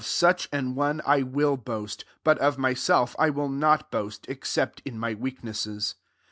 [0.03, 4.81] such an one I will boast: but of myself I will not boast, ex cept
[4.83, 5.93] in my weaknesses.